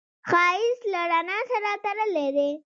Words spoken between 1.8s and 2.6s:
تړلی دی